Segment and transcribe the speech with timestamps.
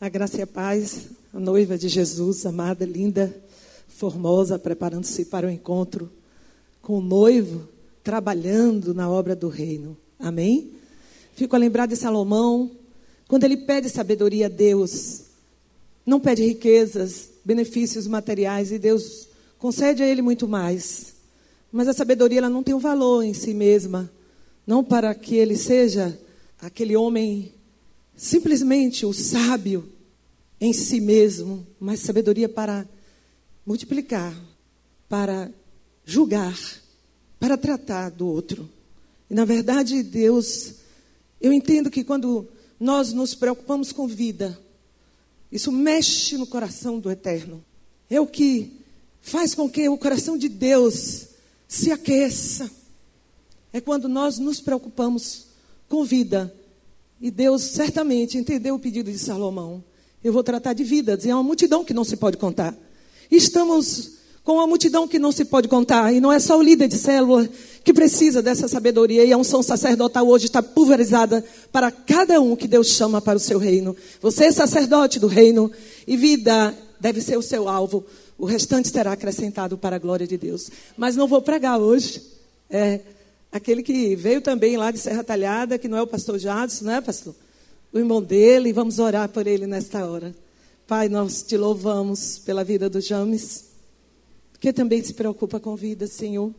[0.00, 3.36] A graça e a paz, a noiva de Jesus, amada, linda,
[3.86, 6.10] formosa, preparando-se para o encontro
[6.80, 7.68] com o noivo,
[8.02, 9.94] trabalhando na obra do reino.
[10.18, 10.70] Amém?
[11.34, 12.70] Fico a lembrar de Salomão,
[13.28, 15.24] quando ele pede sabedoria a Deus,
[16.06, 19.28] não pede riquezas, benefícios materiais, e Deus
[19.58, 21.12] concede a ele muito mais.
[21.70, 24.10] Mas a sabedoria ela não tem um valor em si mesma,
[24.66, 26.18] não para que ele seja
[26.58, 27.52] aquele homem
[28.20, 29.90] simplesmente o sábio
[30.60, 32.86] em si mesmo, mas sabedoria para
[33.64, 34.38] multiplicar,
[35.08, 35.50] para
[36.04, 36.54] julgar,
[37.38, 38.68] para tratar do outro.
[39.30, 40.74] E na verdade, Deus,
[41.40, 42.46] eu entendo que quando
[42.78, 44.60] nós nos preocupamos com vida,
[45.50, 47.64] isso mexe no coração do eterno.
[48.10, 48.70] É o que
[49.22, 51.28] faz com que o coração de Deus
[51.66, 52.70] se aqueça.
[53.72, 55.46] É quando nós nos preocupamos
[55.88, 56.54] com vida
[57.20, 59.84] e Deus certamente entendeu o pedido de Salomão.
[60.24, 61.24] Eu vou tratar de vidas.
[61.24, 62.74] E é uma multidão que não se pode contar.
[63.30, 66.12] Estamos com uma multidão que não se pode contar.
[66.14, 67.46] E não é só o líder de célula
[67.84, 69.22] que precisa dessa sabedoria.
[69.22, 73.40] E a unção sacerdotal hoje está pulverizada para cada um que Deus chama para o
[73.40, 73.94] seu reino.
[74.22, 75.70] Você é sacerdote do reino.
[76.06, 78.02] E vida deve ser o seu alvo.
[78.38, 80.70] O restante será acrescentado para a glória de Deus.
[80.96, 82.22] Mas não vou pregar hoje.
[82.70, 83.00] É,
[83.50, 86.92] aquele que veio também lá de Serra Talhada, que não é o pastor Jadson, não
[86.92, 87.34] é, pastor?
[87.92, 90.34] O irmão dele, vamos orar por ele nesta hora.
[90.86, 93.66] Pai, nós te louvamos pela vida do James,
[94.60, 96.54] que também se preocupa com vida, Senhor.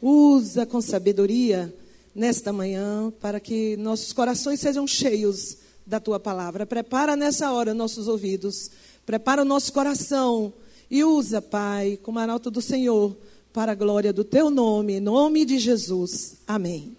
[0.00, 1.72] Usa com sabedoria
[2.14, 6.66] nesta manhã para que nossos corações sejam cheios da tua palavra.
[6.66, 8.70] Prepara nessa hora nossos ouvidos,
[9.06, 10.52] prepara o nosso coração
[10.90, 13.16] e usa, Pai, como arauto do Senhor
[13.52, 16.36] para a glória do teu nome, em nome de Jesus.
[16.46, 16.96] Amém.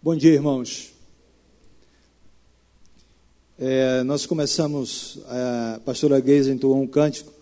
[0.00, 0.92] Bom dia, irmãos.
[3.58, 7.32] É, nós começamos, a pastora Geisa entoou um cântico,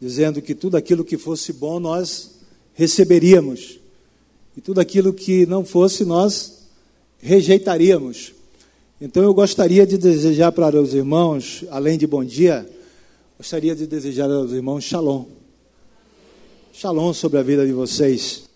[0.00, 2.38] dizendo que tudo aquilo que fosse bom nós
[2.74, 3.78] receberíamos,
[4.56, 6.64] e tudo aquilo que não fosse nós
[7.18, 8.32] rejeitaríamos.
[9.00, 12.68] Então eu gostaria de desejar para os irmãos, além de bom dia,
[13.36, 15.37] gostaria de desejar aos irmãos shalom.
[16.80, 18.48] Shalom sobre a vida de vocês.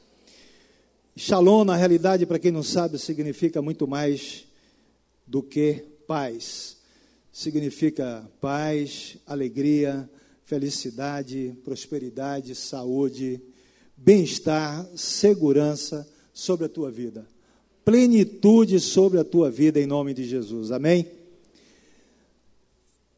[1.16, 4.44] Shalom, na realidade, para quem não sabe, significa muito mais
[5.26, 6.76] do que paz.
[7.32, 10.08] Significa paz, alegria,
[10.44, 13.42] felicidade, prosperidade, saúde,
[13.96, 17.26] bem-estar, segurança sobre a tua vida.
[17.84, 20.70] Plenitude sobre a tua vida em nome de Jesus.
[20.70, 21.08] Amém?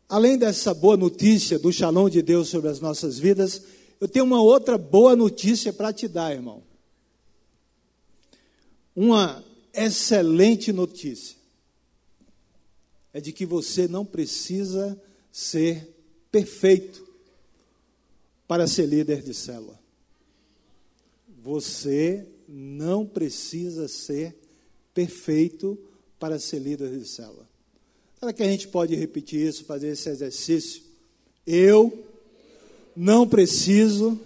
[0.08, 3.60] Além dessa boa notícia do shalom de Deus sobre as nossas vidas,
[4.00, 6.62] eu tenho uma outra boa notícia para te dar, irmão.
[8.94, 11.36] Uma excelente notícia
[13.12, 15.00] é de que você não precisa
[15.32, 15.88] ser
[16.30, 17.06] perfeito
[18.46, 19.78] para ser líder de célula.
[21.42, 24.36] Você não precisa ser
[24.92, 25.78] perfeito
[26.18, 27.48] para ser líder de célula.
[28.18, 30.82] Será que a gente pode repetir isso, fazer esse exercício?
[31.46, 32.06] Eu
[32.96, 34.20] não preciso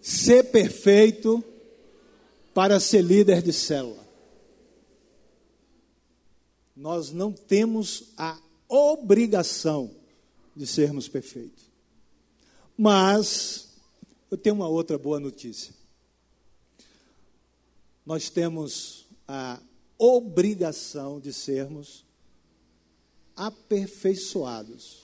[0.00, 1.42] ser perfeito
[2.52, 4.02] para ser líder de célula.
[6.74, 9.90] Nós não temos a obrigação
[10.56, 11.70] de sermos perfeitos.
[12.76, 13.68] Mas
[14.30, 15.74] eu tenho uma outra boa notícia.
[18.04, 19.60] Nós temos a
[19.96, 22.04] obrigação de sermos
[23.36, 25.01] aperfeiçoados.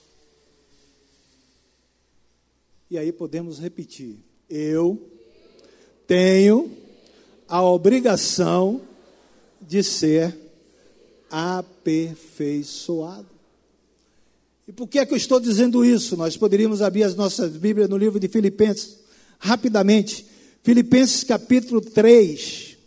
[2.89, 4.15] E aí podemos repetir:
[4.49, 4.99] eu
[6.07, 6.71] tenho
[7.47, 8.81] a obrigação
[9.61, 10.35] de ser
[11.29, 13.27] aperfeiçoado.
[14.67, 16.17] E por que é que eu estou dizendo isso?
[16.17, 18.97] Nós poderíamos abrir as nossas Bíblias no livro de Filipenses,
[19.37, 20.25] rapidamente.
[20.63, 22.77] Filipenses capítulo 3.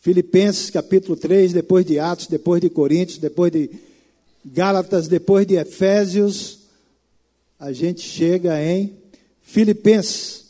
[0.00, 3.70] Filipenses capítulo 3, depois de Atos, depois de Coríntios, depois de
[4.44, 6.61] Gálatas, depois de Efésios,
[7.62, 8.92] a gente chega em
[9.40, 10.46] Filipenses.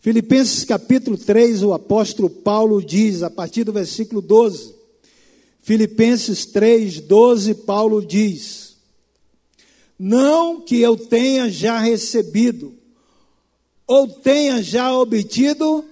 [0.00, 4.74] Filipenses capítulo 3, o apóstolo Paulo diz, a partir do versículo 12.
[5.60, 8.78] Filipenses 3, 12, Paulo diz:
[9.98, 12.72] Não que eu tenha já recebido,
[13.86, 15.84] ou tenha já obtido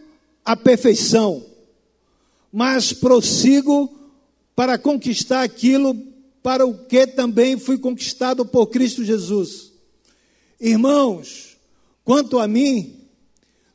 [0.42, 1.44] a perfeição,
[2.50, 3.94] mas prossigo
[4.54, 5.94] para conquistar aquilo
[6.42, 9.75] para o que também fui conquistado por Cristo Jesus.
[10.60, 11.56] Irmãos,
[12.04, 13.00] quanto a mim,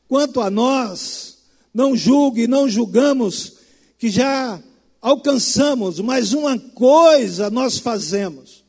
[0.08, 1.38] quanto a nós,
[1.72, 3.54] não julgue, não julgamos
[3.98, 4.62] que já
[5.00, 8.64] alcançamos, mas uma coisa nós fazemos,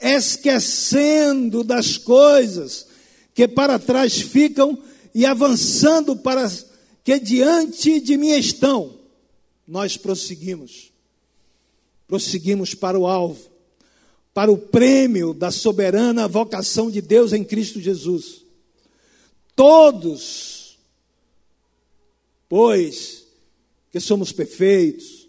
[0.00, 2.86] esquecendo das coisas
[3.34, 4.78] que para trás ficam
[5.14, 6.50] e avançando para
[7.04, 8.94] que diante de mim estão.
[9.66, 10.92] Nós prosseguimos.
[12.06, 13.50] Prosseguimos para o alvo,
[14.38, 18.44] para o prêmio da soberana vocação de Deus em Cristo Jesus.
[19.56, 20.78] Todos,
[22.48, 23.24] pois,
[23.90, 25.26] que somos perfeitos,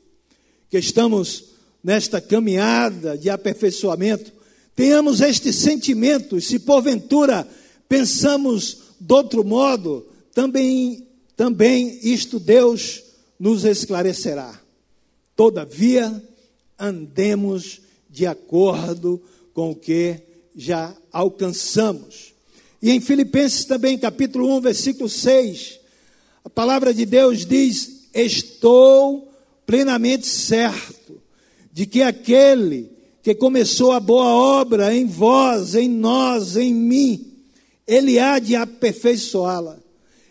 [0.70, 1.46] que estamos
[1.84, 4.32] nesta caminhada de aperfeiçoamento,
[4.76, 7.48] tenhamos este sentimento, e se porventura
[7.88, 10.06] pensamos de outro modo,
[10.36, 13.02] também, também isto Deus
[13.40, 14.62] nos esclarecerá.
[15.36, 16.24] Todavia,
[16.78, 19.22] andemos de acordo
[19.54, 20.20] com o que
[20.56, 22.34] já alcançamos.
[22.82, 25.80] E em Filipenses também, capítulo 1, versículo 6,
[26.44, 29.32] a palavra de Deus diz: Estou
[29.66, 31.22] plenamente certo
[31.72, 32.90] de que aquele
[33.22, 37.34] que começou a boa obra em vós, em nós, em mim,
[37.86, 39.78] ele há de aperfeiçoá-la,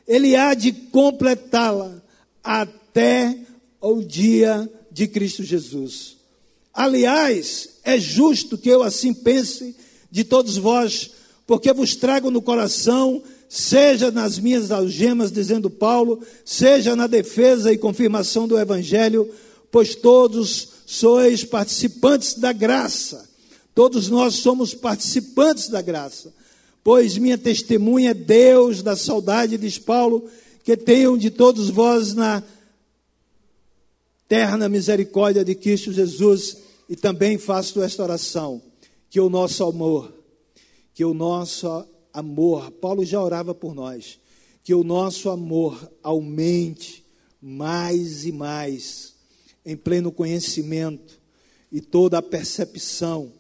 [0.07, 2.03] ele há de completá-la
[2.43, 3.37] até
[3.81, 6.18] o dia de Cristo Jesus.
[6.79, 9.75] Aliás, é justo que eu assim pense
[10.09, 11.11] de todos vós,
[11.45, 17.77] porque vos trago no coração, seja nas minhas algemas, dizendo Paulo, seja na defesa e
[17.77, 19.29] confirmação do Evangelho,
[19.73, 23.29] pois todos sois participantes da graça.
[23.75, 26.33] Todos nós somos participantes da graça.
[26.85, 30.31] Pois minha testemunha é Deus da saudade, diz Paulo,
[30.63, 32.41] que tenham de todos vós na
[34.29, 38.63] terna misericórdia de Cristo Jesus e também faço esta oração:
[39.11, 40.13] que o nosso amor,
[40.95, 44.19] que o nosso amor, Paulo já orava por nós,
[44.65, 47.05] que o nosso amor aumente
[47.41, 49.15] mais e mais,
[49.65, 51.21] em pleno conhecimento
[51.71, 53.33] e toda a percepção,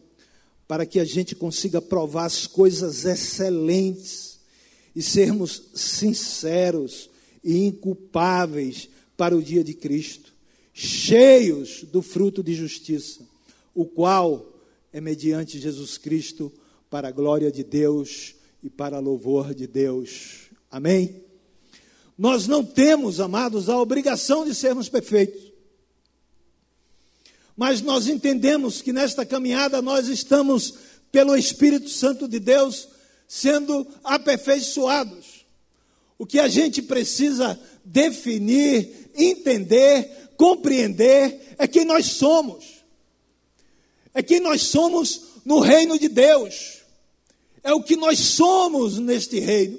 [0.66, 4.38] para que a gente consiga provar as coisas excelentes
[4.94, 7.08] e sermos sinceros
[7.42, 10.34] e inculpáveis para o dia de Cristo,
[10.74, 13.26] cheios do fruto de justiça
[13.78, 14.60] o qual
[14.92, 16.52] é mediante Jesus Cristo
[16.90, 20.48] para a glória de Deus e para louvor de Deus.
[20.68, 21.22] Amém?
[22.18, 25.52] Nós não temos, amados, a obrigação de sermos perfeitos.
[27.56, 30.74] Mas nós entendemos que nesta caminhada nós estamos,
[31.12, 32.88] pelo Espírito Santo de Deus,
[33.28, 35.46] sendo aperfeiçoados.
[36.18, 42.77] O que a gente precisa definir, entender, compreender é quem nós somos
[44.18, 46.78] é quem nós somos no reino de Deus,
[47.62, 49.78] é o que nós somos neste reino.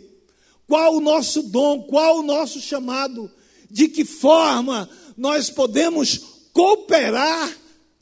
[0.65, 3.29] Qual o nosso dom, qual o nosso chamado,
[3.69, 6.21] de que forma nós podemos
[6.53, 7.53] cooperar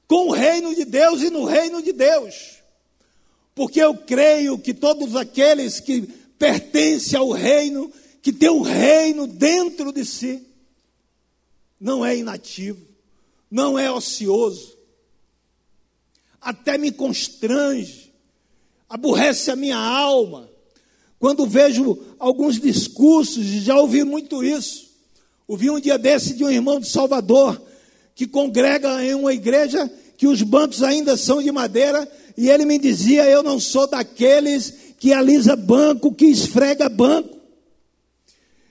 [0.08, 2.60] com o reino de Deus e no reino de Deus.
[3.56, 6.02] Porque eu creio que todos aqueles que
[6.38, 7.92] pertencem ao reino,
[8.22, 10.46] que tem o reino dentro de si,
[11.82, 12.86] não é inativo,
[13.50, 14.77] não é ocioso,
[16.48, 18.14] até me constrange,
[18.88, 20.50] aborrece a minha alma.
[21.20, 24.88] Quando vejo alguns discursos, já ouvi muito isso.
[25.46, 27.62] Ouvi um dia desse de um irmão de Salvador,
[28.16, 32.80] que congrega em uma igreja que os bancos ainda são de madeira, e ele me
[32.80, 37.36] dizia: Eu não sou daqueles que alisa banco, que esfrega banco.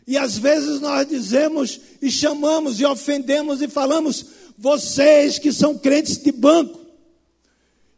[0.06, 4.24] E às vezes nós dizemos e chamamos e ofendemos e falamos,
[4.56, 6.85] vocês que são crentes de banco.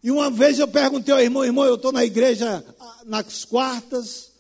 [0.02, 4.31] E uma vez eu perguntei ao irmão, irmão, eu estou na igreja ah, nas quartas,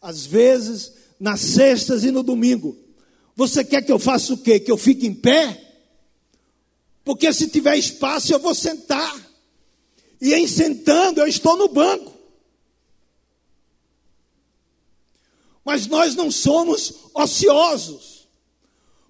[0.00, 2.76] às vezes, nas sextas e no domingo.
[3.34, 4.60] Você quer que eu faça o quê?
[4.60, 5.60] Que eu fique em pé?
[7.04, 9.20] Porque se tiver espaço eu vou sentar.
[10.20, 12.12] E em sentando eu estou no banco.
[15.64, 18.28] Mas nós não somos ociosos.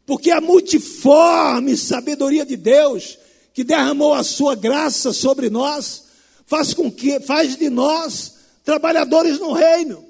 [0.06, 3.18] Porque a multiforme sabedoria de Deus
[3.52, 6.04] que derramou a sua graça sobre nós,
[6.46, 10.04] faz com que faz de nós trabalhadores no reino.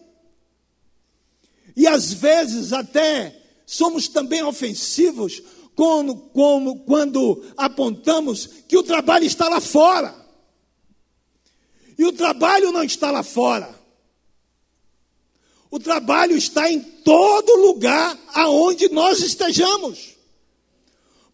[1.76, 5.42] E às vezes até somos também ofensivos
[5.74, 10.14] como, como quando apontamos que o trabalho está lá fora.
[11.98, 13.82] E o trabalho não está lá fora.
[15.70, 20.11] O trabalho está em todo lugar aonde nós estejamos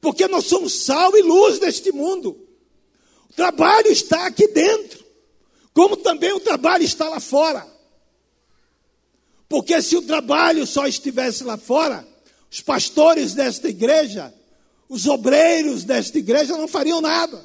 [0.00, 2.38] porque nós somos sal e luz deste mundo.
[3.30, 5.04] O trabalho está aqui dentro,
[5.72, 7.66] como também o trabalho está lá fora.
[9.48, 12.06] Porque se o trabalho só estivesse lá fora,
[12.50, 14.32] os pastores desta igreja,
[14.88, 17.44] os obreiros desta igreja não fariam nada.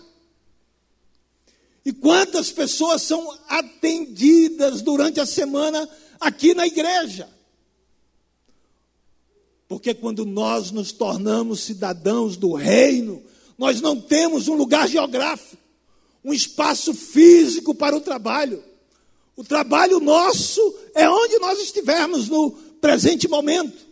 [1.86, 5.88] E quantas pessoas são atendidas durante a semana
[6.19, 7.29] aqui na igreja?
[9.74, 13.24] Porque quando nós nos tornamos cidadãos do reino,
[13.58, 15.58] nós não temos um lugar geográfico,
[16.24, 18.63] um espaço físico para o trabalho.
[19.36, 20.62] O trabalho nosso
[20.94, 23.84] é onde nós estivermos no presente momento.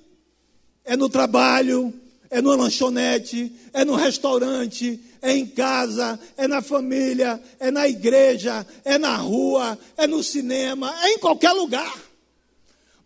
[0.85, 1.91] É no trabalho,
[2.29, 8.67] é no lanchonete, é no restaurante, é em casa, é na família, é na igreja,
[8.85, 11.99] é na rua, é no cinema, é em qualquer lugar.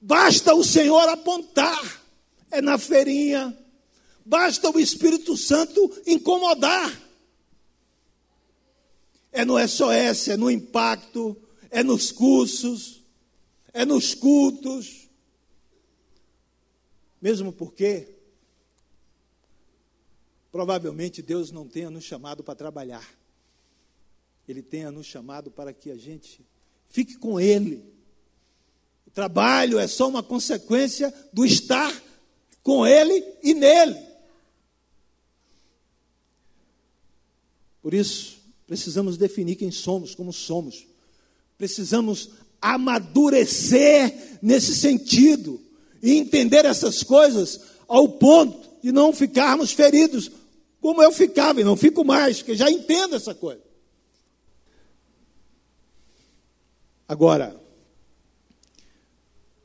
[0.01, 2.04] Basta o Senhor apontar,
[2.57, 3.57] é na feirinha,
[4.25, 7.01] basta o Espírito Santo incomodar.
[9.31, 11.35] É no SOS, é no impacto,
[11.69, 13.03] é nos cursos,
[13.73, 15.09] é nos cultos.
[17.21, 18.15] Mesmo porque
[20.55, 23.05] Provavelmente Deus não tenha nos chamado para trabalhar.
[24.47, 26.39] Ele tenha nos chamado para que a gente
[26.87, 27.83] fique com Ele.
[29.05, 31.91] O trabalho é só uma consequência do estar
[32.65, 33.95] com Ele e nele.
[37.79, 40.87] Por isso, precisamos definir quem somos, como somos.
[41.59, 45.61] Precisamos amadurecer nesse sentido
[46.01, 50.31] e entender essas coisas ao ponto de não ficarmos feridos
[50.81, 53.61] como eu ficava, e não fico mais, porque já entendo essa coisa.
[57.07, 57.59] Agora,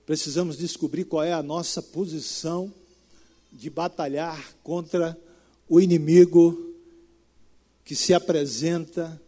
[0.04, 2.70] precisamos descobrir qual é a nossa posição
[3.52, 5.18] de batalhar contra
[5.68, 6.74] o inimigo
[7.84, 9.20] que se apresenta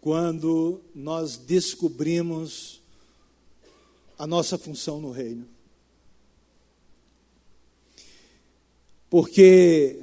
[0.00, 2.80] quando nós descobrimos
[4.18, 5.46] a nossa função no reino.
[9.08, 10.00] Porque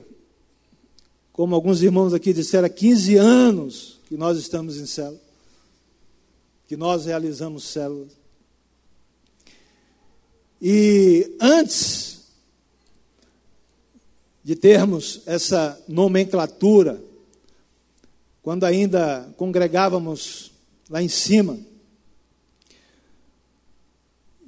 [1.38, 5.22] como alguns irmãos aqui disseram, há 15 anos que nós estamos em célula,
[6.68, 8.12] que nós realizamos células.
[10.60, 12.17] E antes
[14.48, 17.04] de termos essa nomenclatura,
[18.42, 20.54] quando ainda congregávamos
[20.90, 21.60] lá em cima,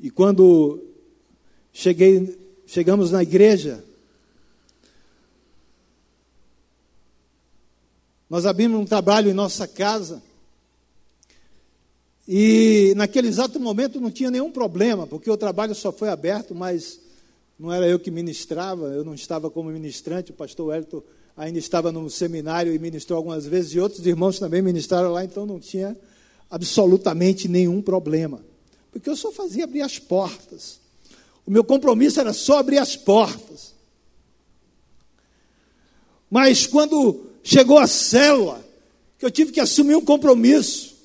[0.02, 0.82] e quando
[1.74, 3.84] cheguei, chegamos na igreja,
[8.30, 10.22] Nós abrimos um trabalho em nossa casa.
[12.28, 17.00] E naquele exato momento não tinha nenhum problema, porque o trabalho só foi aberto, mas
[17.60, 21.04] não era eu que ministrava, eu não estava como ministrante, o pastor Wellington
[21.36, 25.46] ainda estava no seminário e ministrou algumas vezes, e outros irmãos também ministraram lá, então
[25.46, 25.98] não tinha
[26.50, 28.44] absolutamente nenhum problema.
[28.92, 30.80] Porque eu só fazia abrir as portas.
[31.46, 33.74] O meu compromisso era só abrir as portas.
[36.30, 38.64] Mas quando chegou a célula,
[39.18, 40.96] que eu tive que assumir um compromisso.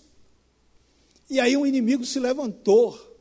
[1.29, 3.14] E aí um inimigo se levantou.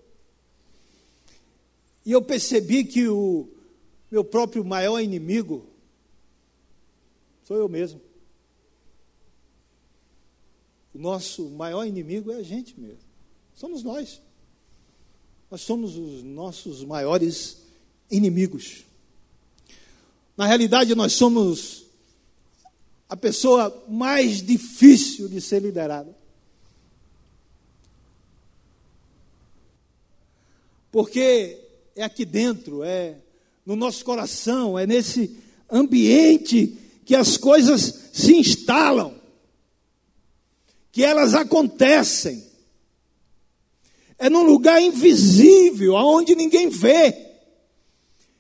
[2.06, 3.48] E eu percebi que o
[4.12, 5.66] meu próprio maior inimigo
[7.44, 8.02] sou eu mesmo.
[10.94, 13.00] O nosso maior inimigo é a gente mesmo.
[13.56, 14.22] Somos nós.
[15.50, 17.64] Nós somos os nossos maiores
[18.10, 18.84] inimigos.
[20.36, 21.86] Na realidade, nós somos
[23.10, 26.16] a pessoa mais difícil de ser liderada.
[30.92, 31.63] Porque
[31.96, 33.16] é aqui dentro, é
[33.66, 35.38] no nosso coração, é nesse
[35.70, 39.14] ambiente que as coisas se instalam,
[40.92, 42.44] que elas acontecem.
[44.18, 47.32] É num lugar invisível, aonde ninguém vê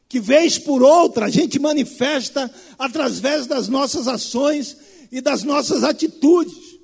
[0.07, 4.77] que vez por outra a gente manifesta através das nossas ações
[5.11, 6.77] e das nossas atitudes.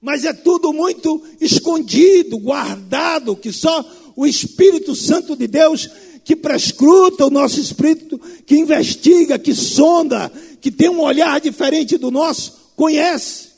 [0.00, 3.82] Mas é tudo muito escondido, guardado, que só
[4.16, 5.88] o Espírito Santo de Deus
[6.24, 10.30] que prescruta o nosso espírito, que investiga, que sonda,
[10.60, 13.50] que tem um olhar diferente do nosso, conhece.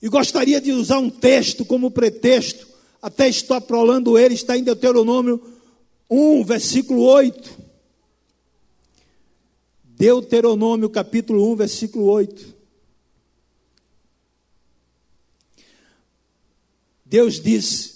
[0.00, 2.66] E gostaria de usar um texto como pretexto,
[3.02, 5.42] até estou aprolando ele, está em Deuteronômio
[6.10, 7.66] 1, versículo 8.
[9.84, 12.54] Deuteronômio capítulo 1, versículo 8.
[17.04, 17.95] Deus diz: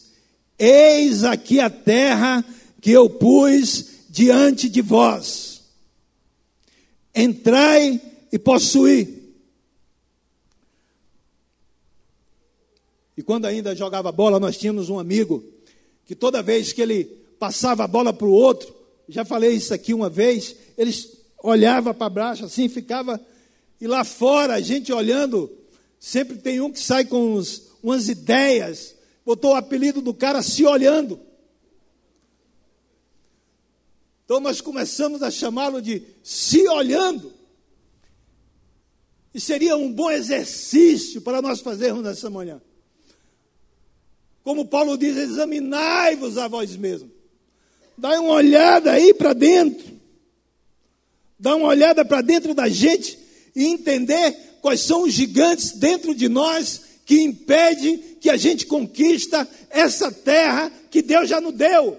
[0.60, 2.44] Eis aqui a terra
[2.80, 5.62] que eu pus diante de vós.
[7.14, 8.00] Entrai
[8.30, 9.32] e possuí.
[13.16, 15.42] E quando ainda jogava bola, nós tínhamos um amigo
[16.04, 17.04] que toda vez que ele
[17.38, 18.74] passava a bola para o outro.
[19.08, 20.54] Já falei isso aqui uma vez.
[20.76, 23.20] Eles olhavam para baixo assim, ficava
[23.80, 25.50] e lá fora a gente olhando
[26.00, 28.94] Sempre tem um que sai com uns, umas ideias,
[29.30, 31.20] botou o apelido do cara se olhando.
[34.24, 37.32] Então nós começamos a chamá-lo de se olhando.
[39.32, 42.60] E seria um bom exercício para nós fazermos nessa manhã.
[44.42, 47.12] Como Paulo diz, examinai-vos a vós mesmos.
[47.96, 49.96] Dá uma olhada aí para dentro.
[51.38, 53.16] Dá uma olhada para dentro da gente
[53.54, 59.48] e entender quais são os gigantes dentro de nós que impede que a gente conquista
[59.68, 61.98] essa terra que Deus já nos deu.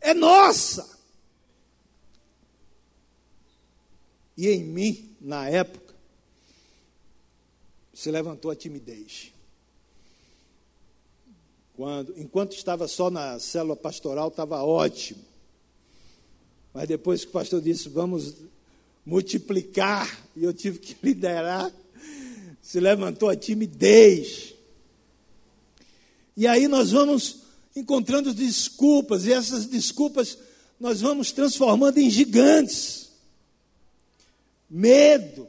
[0.00, 0.88] É nossa.
[4.36, 5.92] E em mim, na época,
[7.92, 9.32] se levantou a timidez.
[11.74, 15.24] Quando, enquanto estava só na célula pastoral, estava ótimo.
[16.72, 18.32] Mas depois que o pastor disse, vamos
[19.04, 21.72] multiplicar, e eu tive que liderar,
[22.66, 24.52] se levantou a timidez.
[26.36, 27.42] E aí nós vamos
[27.76, 30.36] encontrando desculpas, e essas desculpas
[30.80, 33.12] nós vamos transformando em gigantes.
[34.68, 35.48] Medo,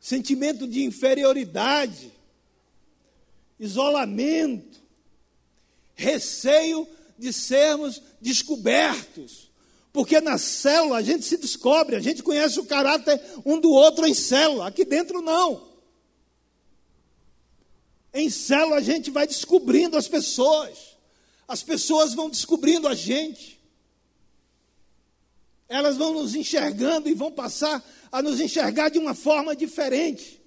[0.00, 2.12] sentimento de inferioridade,
[3.60, 4.80] isolamento,
[5.94, 9.48] receio de sermos descobertos.
[9.92, 14.04] Porque na célula a gente se descobre, a gente conhece o caráter um do outro
[14.08, 15.69] em célula, aqui dentro não.
[18.12, 20.96] Em célula a gente vai descobrindo as pessoas,
[21.46, 23.60] as pessoas vão descobrindo a gente,
[25.68, 30.40] elas vão nos enxergando e vão passar a nos enxergar de uma forma diferente,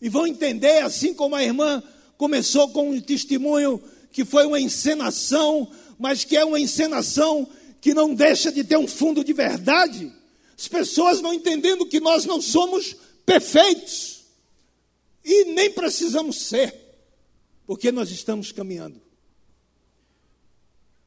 [0.00, 1.80] e vão entender, assim como a irmã
[2.16, 3.80] começou com um testemunho
[4.10, 7.48] que foi uma encenação, mas que é uma encenação
[7.80, 10.12] que não deixa de ter um fundo de verdade.
[10.58, 14.21] As pessoas vão entendendo que nós não somos perfeitos
[15.24, 16.74] e nem precisamos ser,
[17.66, 19.00] porque nós estamos caminhando.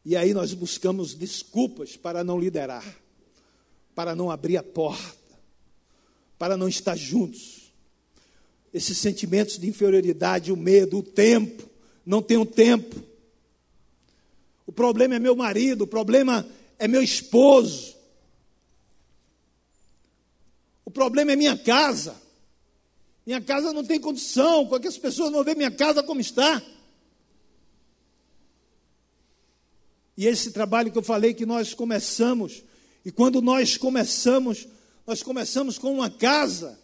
[0.06, 2.86] E aí nós buscamos desculpas para não liderar,
[3.96, 5.36] para não abrir a porta,
[6.38, 7.74] para não estar juntos.
[8.72, 11.68] Esses sentimentos de inferioridade, o medo, o tempo,
[12.06, 13.02] não tenho tempo.
[14.68, 17.96] O problema é meu marido, o problema é meu esposo.
[20.84, 22.25] O problema é minha casa.
[23.26, 26.62] Minha casa não tem condição, qualquer as pessoas vão ver minha casa como está.
[30.18, 32.64] E esse trabalho que eu falei que nós começamos,
[33.04, 34.68] e quando nós começamos,
[35.06, 36.80] nós começamos com uma casa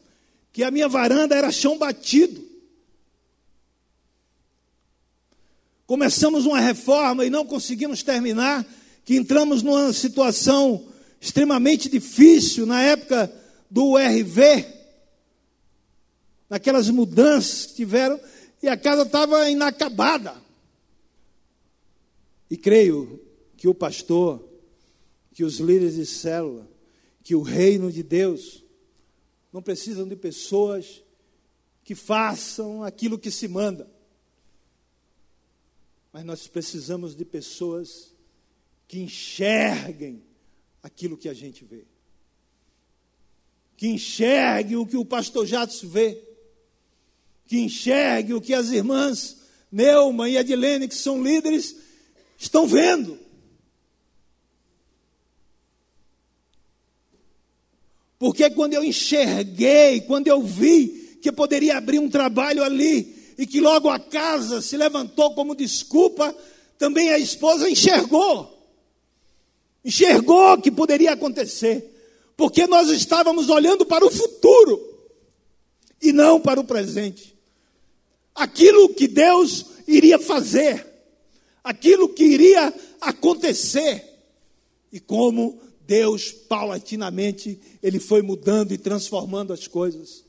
[0.51, 2.51] que a minha varanda era chão batido.
[5.91, 8.65] começamos uma reforma e não conseguimos terminar,
[9.03, 10.85] que entramos numa situação
[11.19, 13.29] extremamente difícil na época
[13.69, 14.65] do RV,
[16.51, 18.19] naquelas mudanças que tiveram,
[18.61, 20.35] e a casa estava inacabada.
[22.47, 23.19] E creio
[23.57, 24.47] que o pastor,
[25.33, 26.69] que os líderes de célula,
[27.23, 28.63] que o reino de Deus,
[29.51, 31.01] não precisam de pessoas
[31.83, 33.89] que façam aquilo que se manda
[36.11, 38.13] mas nós precisamos de pessoas
[38.87, 40.23] que enxerguem
[40.83, 41.85] aquilo que a gente vê.
[43.77, 46.21] Que enxerguem o que o pastor Jatos vê.
[47.51, 49.35] Que enxerguem o que as irmãs
[49.69, 51.75] Neuma e Adilene, que são líderes,
[52.39, 53.19] estão vendo.
[58.17, 63.59] Porque quando eu enxerguei, quando eu vi que poderia abrir um trabalho ali, e que
[63.59, 66.33] logo a casa se levantou como desculpa,
[66.77, 68.65] também a esposa enxergou.
[69.83, 71.83] Enxergou que poderia acontecer,
[72.37, 75.09] porque nós estávamos olhando para o futuro
[76.01, 77.30] e não para o presente.
[78.33, 80.85] Aquilo que Deus iria fazer,
[81.63, 84.03] aquilo que iria acontecer,
[84.91, 90.23] e como Deus paulatinamente ele foi mudando e transformando as coisas.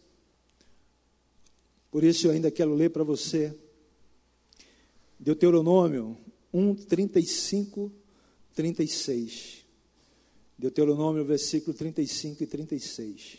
[1.91, 3.55] Por isso eu ainda quero ler para você
[5.19, 6.17] Deuteronômio
[6.53, 7.93] 1, 35,
[8.55, 9.65] 36.
[10.59, 13.39] Deuteronômio, versículo 35 e 36.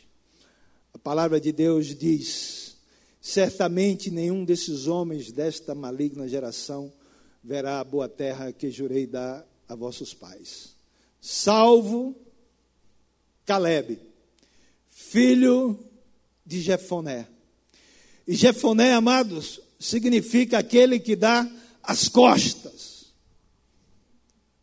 [0.93, 2.72] A palavra de Deus diz:
[3.25, 6.91] Certamente nenhum desses homens desta maligna geração
[7.41, 10.75] verá a boa terra que jurei dar a vossos pais,
[11.21, 12.13] salvo
[13.45, 13.97] Caleb,
[14.89, 15.79] filho
[16.45, 17.27] de Jefoné
[18.27, 21.49] e Jefoné, amados, significa aquele que dá
[21.81, 23.13] as costas.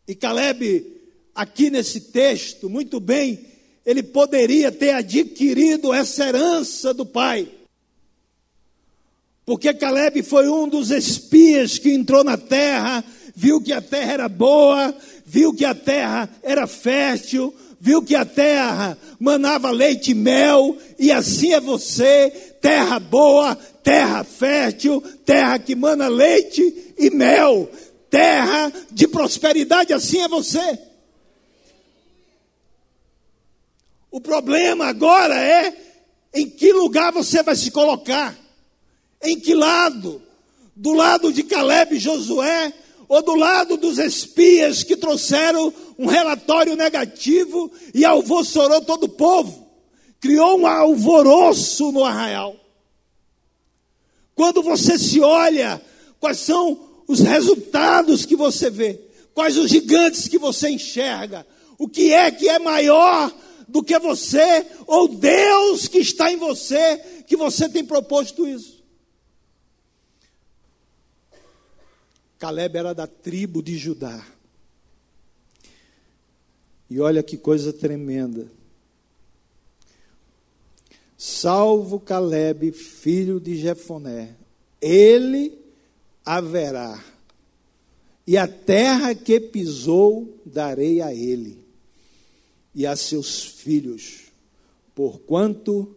[0.07, 0.85] E Caleb,
[1.33, 3.43] aqui nesse texto, muito bem,
[3.85, 7.60] ele poderia ter adquirido essa herança do pai.
[9.51, 13.03] Porque Caleb foi um dos espias que entrou na terra,
[13.35, 18.23] viu que a terra era boa, viu que a terra era fértil, viu que a
[18.23, 22.29] terra manava leite e mel, e assim é você,
[22.61, 27.69] terra boa, terra fértil, terra que mana leite e mel,
[28.09, 30.79] terra de prosperidade, assim é você.
[34.09, 35.75] O problema agora é
[36.33, 38.40] em que lugar você vai se colocar.
[39.21, 40.21] Em que lado?
[40.75, 42.73] Do lado de Caleb e Josué
[43.07, 49.67] ou do lado dos espias que trouxeram um relatório negativo e alvoroçou todo o povo?
[50.19, 52.55] Criou um alvoroço no arraial.
[54.33, 55.81] Quando você se olha,
[56.19, 58.99] quais são os resultados que você vê?
[59.33, 61.45] Quais os gigantes que você enxerga?
[61.77, 63.31] O que é que é maior
[63.67, 68.80] do que você ou Deus que está em você que você tem proposto isso?
[72.41, 74.25] Caleb era da tribo de Judá.
[76.89, 78.51] E olha que coisa tremenda.
[81.15, 84.35] Salvo Caleb, filho de Jefoné,
[84.81, 85.55] ele
[86.25, 87.05] haverá,
[88.25, 91.63] e a terra que pisou darei a ele
[92.73, 94.31] e a seus filhos,
[94.95, 95.95] porquanto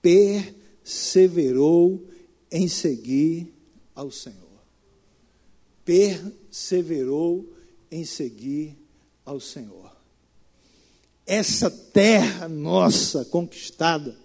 [0.00, 2.00] perseverou
[2.48, 3.52] em seguir
[3.92, 4.49] ao Senhor
[5.90, 7.52] perseverou
[7.90, 8.78] em seguir
[9.24, 9.90] ao Senhor.
[11.26, 14.16] Essa terra nossa conquistada,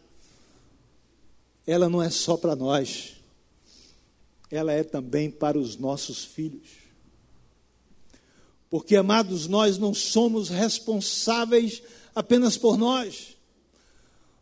[1.65, 3.15] ela não é só para nós,
[4.51, 6.69] ela é também para os nossos filhos.
[8.69, 11.81] Porque, amados, nós não somos responsáveis
[12.13, 13.35] apenas por nós,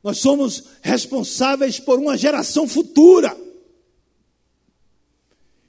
[0.03, 3.33] nós somos responsáveis por uma geração futura.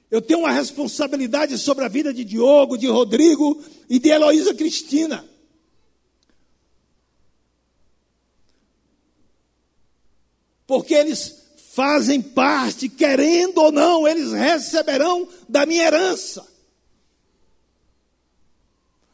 [0.09, 5.25] Eu tenho uma responsabilidade sobre a vida de Diogo, de Rodrigo e de Heloísa Cristina.
[10.67, 16.47] Porque eles fazem parte, querendo ou não, eles receberão da minha herança.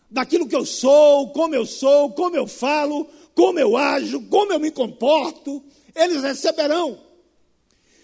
[0.09, 4.59] Daquilo que eu sou, como eu sou, como eu falo, como eu ajo, como eu
[4.59, 5.63] me comporto,
[5.95, 6.99] eles receberão.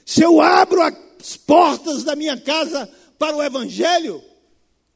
[0.05, 4.23] Se eu abro a as portas da minha casa para o Evangelho,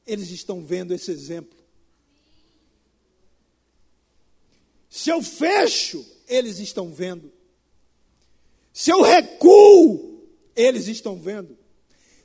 [0.05, 1.57] eles estão vendo esse exemplo.
[4.89, 7.31] Se eu fecho, eles estão vendo.
[8.73, 10.21] Se eu recuo,
[10.55, 11.57] eles estão vendo.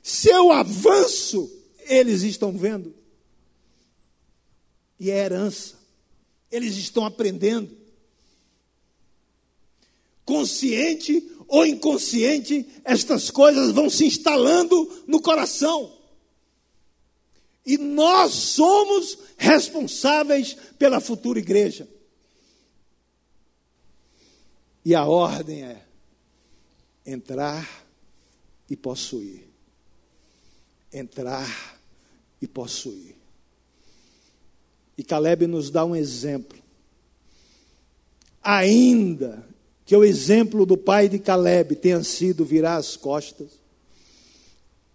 [0.03, 2.93] Se eu avanço, eles estão vendo.
[4.99, 5.75] E é herança.
[6.51, 7.75] Eles estão aprendendo.
[10.25, 15.93] Consciente ou inconsciente, estas coisas vão se instalando no coração.
[17.65, 21.87] E nós somos responsáveis pela futura igreja.
[24.83, 25.85] E a ordem é
[27.05, 27.85] entrar
[28.69, 29.47] e possuir.
[30.91, 31.79] Entrar
[32.41, 33.15] e possuir.
[34.97, 36.57] E Caleb nos dá um exemplo.
[38.41, 39.46] Ainda
[39.87, 43.47] que o exemplo do pai de Caleb tenha sido virar as costas,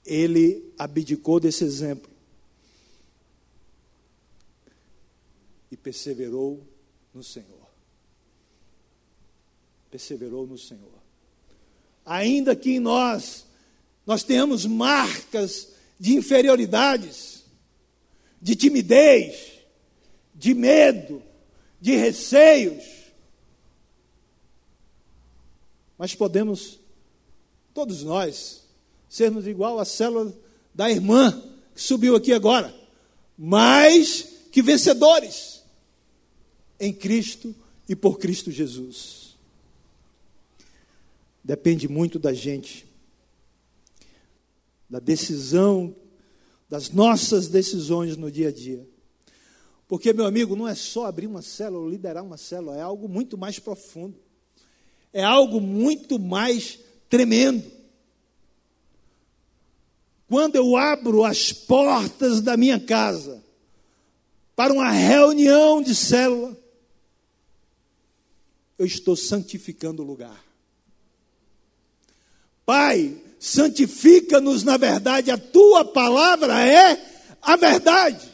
[0.05, 2.11] ele abdicou desse exemplo
[5.71, 6.63] e perseverou
[7.15, 7.67] no Senhor.
[9.91, 10.93] Perseverou no Senhor.
[12.05, 13.47] Ainda que em nós
[14.07, 17.45] nós tenhamos marcas de inferioridades,
[18.43, 19.53] de timidez,
[20.35, 21.23] de medo,
[21.81, 23.02] de receios,
[26.03, 26.81] mas podemos,
[27.73, 28.65] todos nós,
[29.09, 30.37] sermos igual à célula
[30.75, 31.31] da irmã
[31.77, 32.75] que subiu aqui agora,
[33.39, 35.63] mais que vencedores
[36.81, 37.55] em Cristo
[37.89, 39.37] e por Cristo Jesus.
[41.45, 42.85] Depende muito da gente,
[44.91, 45.95] da decisão,
[46.69, 48.85] das nossas decisões no dia a dia.
[49.87, 53.39] Porque, meu amigo, não é só abrir uma célula liderar uma célula, é algo muito
[53.39, 54.19] mais profundo
[55.13, 57.71] é algo muito mais tremendo.
[60.29, 63.43] Quando eu abro as portas da minha casa
[64.57, 66.57] para uma reunião de célula,
[68.79, 70.43] eu estou santificando o lugar.
[72.65, 76.99] Pai, santifica-nos na verdade, a tua palavra é
[77.43, 78.27] a verdade.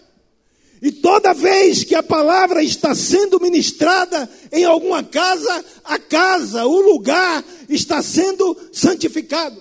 [0.81, 6.81] E toda vez que a palavra está sendo ministrada em alguma casa, a casa, o
[6.81, 9.61] lugar está sendo santificado.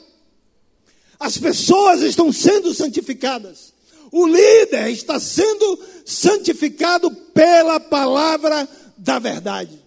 [1.20, 3.74] As pessoas estão sendo santificadas.
[4.12, 9.84] O líder está sendo santificado pela palavra da verdade.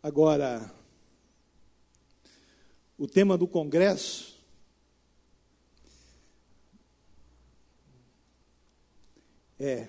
[0.00, 0.72] Agora,
[2.96, 4.27] o tema do congresso
[9.58, 9.88] é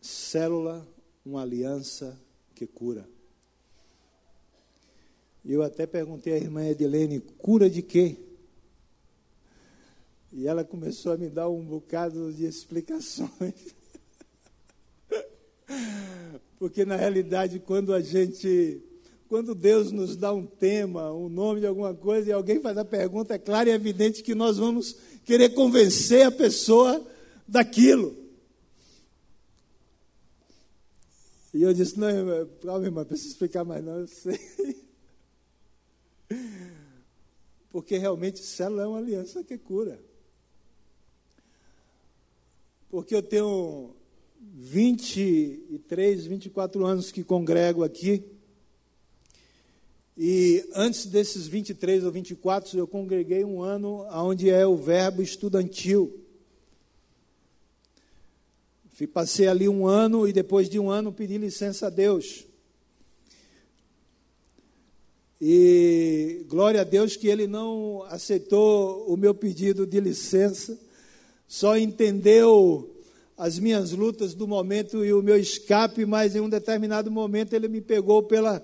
[0.00, 0.86] célula,
[1.24, 2.18] uma aliança
[2.54, 3.08] que cura.
[5.44, 8.16] Eu até perguntei à irmã Edilene, cura de quê?
[10.32, 13.74] E ela começou a me dar um bocado de explicações.
[16.58, 18.82] Porque na realidade, quando a gente,
[19.28, 22.84] quando Deus nos dá um tema, um nome de alguma coisa, e alguém faz a
[22.84, 27.04] pergunta, é claro e evidente que nós vamos querer convencer a pessoa
[27.48, 28.14] daquilo.
[31.54, 32.08] E eu disse, não,
[32.62, 34.38] calma, irmã, precisa explicar mais não, eu sei.
[37.72, 39.98] Porque realmente célula é uma aliança que cura.
[42.90, 43.94] Porque eu tenho
[44.40, 48.24] 23, 24 anos que congrego aqui.
[50.16, 56.27] E antes desses 23 ou 24, eu congreguei um ano onde é o verbo estudantil.
[59.06, 62.46] Passei ali um ano e depois de um ano pedi licença a Deus.
[65.40, 70.76] E glória a Deus que ele não aceitou o meu pedido de licença,
[71.46, 72.92] só entendeu
[73.36, 77.68] as minhas lutas do momento e o meu escape, mas em um determinado momento ele
[77.68, 78.60] me pegou pela.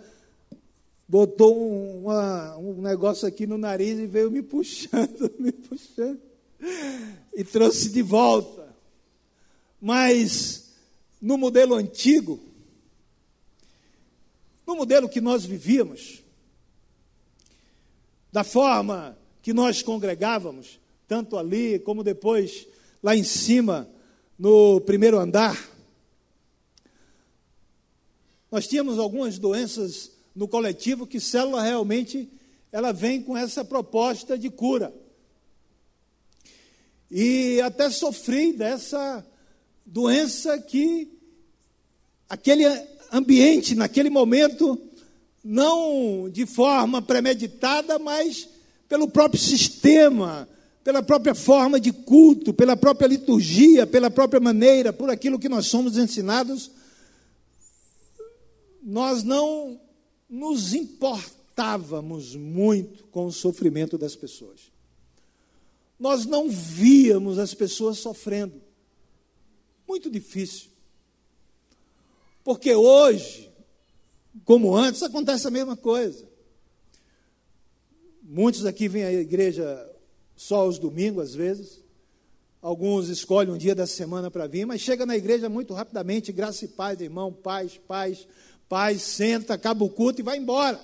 [1.09, 1.57] botou
[2.01, 6.19] uma, um negócio aqui no nariz e veio me puxando, me puxando,
[7.33, 8.64] e trouxe de volta.
[9.87, 10.71] Mas
[11.21, 12.41] no modelo antigo,
[14.67, 16.23] no modelo que nós vivíamos,
[18.33, 22.67] da forma que nós congregávamos, tanto ali como depois
[23.03, 23.87] lá em cima,
[24.39, 25.69] no primeiro andar,
[28.51, 32.27] nós tínhamos algumas doenças no coletivo que célula realmente
[32.73, 34.95] ela vem com essa proposta de cura.
[37.11, 39.23] E até sofri dessa
[39.85, 41.09] doença que
[42.29, 42.65] aquele
[43.13, 44.81] ambiente, naquele momento,
[45.43, 48.49] não de forma premeditada, mas
[48.89, 50.49] pelo próprio sistema,
[50.83, 55.67] pela própria forma de culto, pela própria liturgia, pela própria maneira, por aquilo que nós
[55.67, 56.71] somos ensinados,
[58.83, 59.81] nós não
[60.29, 64.61] nos importávamos muito com o sofrimento das pessoas.
[65.99, 68.64] Nós não víamos as pessoas sofrendo.
[69.87, 70.69] Muito difícil.
[72.43, 73.51] Porque hoje,
[74.45, 76.29] como antes, acontece a mesma coisa.
[78.23, 79.91] Muitos aqui vêm à igreja
[80.37, 81.83] só aos domingos, às vezes.
[82.61, 86.65] Alguns escolhem um dia da semana para vir, mas chega na igreja muito rapidamente, graça
[86.65, 88.27] e paz, irmão, paz, paz,
[88.69, 90.81] paz, senta, acaba o culto e vai embora.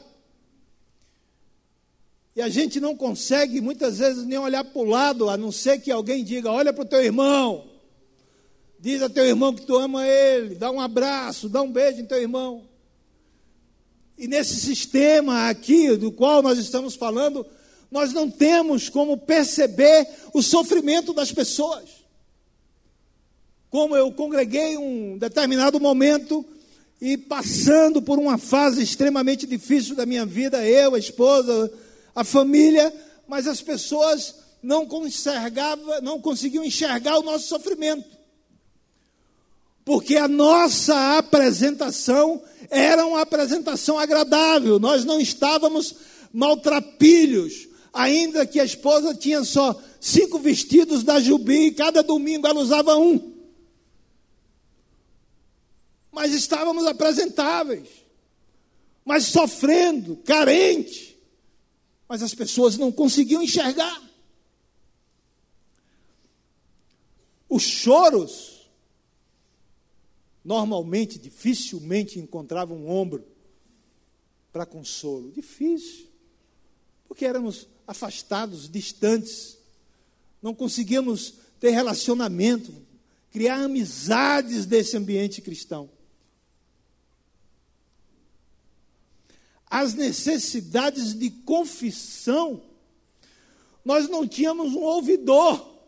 [2.36, 5.80] E a gente não consegue muitas vezes nem olhar para o lado, a não ser
[5.80, 7.69] que alguém diga: olha para o teu irmão,
[8.81, 12.07] diz a teu irmão que tu ama ele, dá um abraço, dá um beijo em
[12.07, 12.64] teu irmão.
[14.16, 17.47] E nesse sistema aqui do qual nós estamos falando,
[17.90, 22.01] nós não temos como perceber o sofrimento das pessoas.
[23.69, 26.45] Como eu congreguei um determinado momento
[27.01, 31.71] e passando por uma fase extremamente difícil da minha vida, eu, a esposa,
[32.14, 32.93] a família,
[33.29, 34.88] mas as pessoas não,
[36.03, 38.19] não conseguiam enxergar o nosso sofrimento
[39.90, 45.96] porque a nossa apresentação era uma apresentação agradável, nós não estávamos
[46.33, 52.61] maltrapilhos, ainda que a esposa tinha só cinco vestidos da Jubi e cada domingo ela
[52.61, 53.35] usava um.
[56.12, 57.88] Mas estávamos apresentáveis,
[59.05, 61.18] mas sofrendo, carente,
[62.09, 64.00] mas as pessoas não conseguiam enxergar.
[67.48, 68.49] Os choros
[70.50, 73.24] Normalmente, dificilmente encontrava um ombro
[74.52, 75.30] para consolo.
[75.30, 76.08] Difícil.
[77.06, 79.56] Porque éramos afastados, distantes.
[80.42, 82.74] Não conseguíamos ter relacionamento,
[83.30, 85.88] criar amizades desse ambiente cristão.
[89.70, 92.60] As necessidades de confissão,
[93.84, 95.78] nós não tínhamos um ouvidor,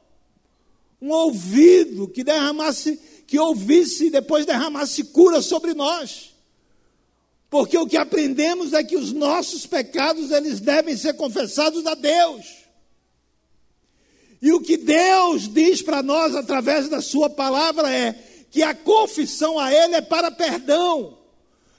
[1.01, 6.35] um ouvido que derramasse que ouvisse e depois derramasse cura sobre nós.
[7.49, 12.45] Porque o que aprendemos é que os nossos pecados eles devem ser confessados a Deus.
[14.43, 18.13] E o que Deus diz para nós através da sua palavra é
[18.51, 21.17] que a confissão a ele é para perdão,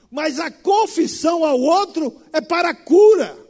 [0.09, 3.42] mas a confissão ao outro é para cura.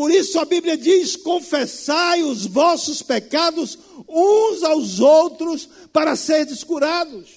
[0.00, 7.28] Por isso a Bíblia diz: confessai os vossos pecados uns aos outros para seres curados.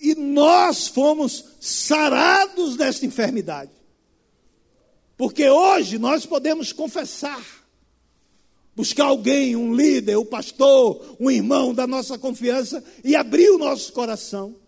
[0.00, 3.72] E nós fomos sarados desta enfermidade.
[5.16, 7.44] Porque hoje nós podemos confessar,
[8.76, 13.92] buscar alguém, um líder, um pastor, um irmão da nossa confiança e abrir o nosso
[13.92, 14.61] coração.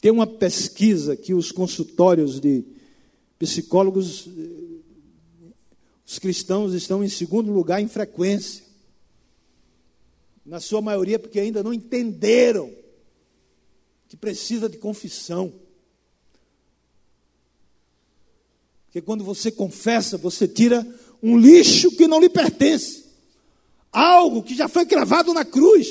[0.00, 2.64] Tem uma pesquisa que os consultórios de
[3.38, 4.28] psicólogos,
[6.06, 8.64] os cristãos estão em segundo lugar em frequência.
[10.44, 12.72] Na sua maioria porque ainda não entenderam
[14.08, 15.52] que precisa de confissão.
[18.86, 20.86] Porque quando você confessa, você tira
[21.22, 23.04] um lixo que não lhe pertence,
[23.92, 25.88] algo que já foi cravado na cruz,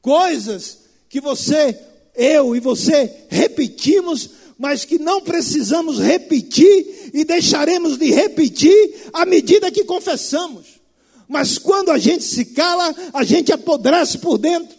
[0.00, 1.78] coisas que você,
[2.16, 9.70] eu e você repetimos, mas que não precisamos repetir e deixaremos de repetir à medida
[9.70, 10.80] que confessamos.
[11.28, 14.76] Mas quando a gente se cala, a gente apodrece por dentro.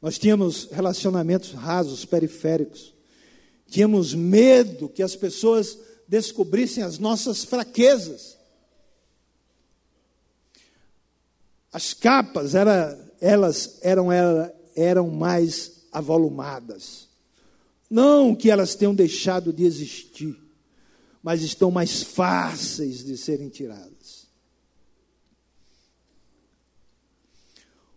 [0.00, 2.94] Nós tínhamos relacionamentos rasos, periféricos.
[3.68, 5.76] Tínhamos medo que as pessoas
[6.06, 8.35] descobrissem as nossas fraquezas.
[11.76, 14.08] As capas, era, elas eram,
[14.74, 17.06] eram mais avolumadas.
[17.90, 20.34] Não que elas tenham deixado de existir,
[21.22, 24.26] mas estão mais fáceis de serem tiradas.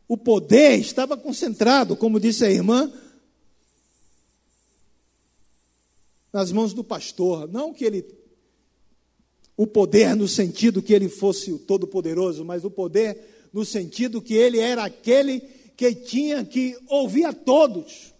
[0.10, 2.92] O poder estava concentrado, como disse a irmã,
[6.34, 7.48] nas mãos do pastor.
[7.48, 8.06] Não que ele.
[9.56, 14.34] O poder no sentido que ele fosse o todo-poderoso, mas o poder no sentido que
[14.34, 15.42] ele era aquele
[15.76, 18.14] que tinha que ouvir a todos